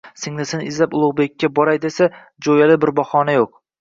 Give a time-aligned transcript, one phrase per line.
[0.19, 2.07] Singlisini izlab Ulug‘bekka boray desa,
[2.47, 3.53] jo‘yali bir bahona yo‘q